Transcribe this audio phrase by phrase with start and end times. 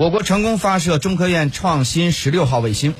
[0.00, 2.94] 我国成功发射中科院创新十六号卫星。